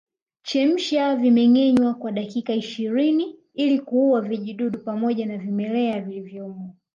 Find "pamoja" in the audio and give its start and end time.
4.79-5.25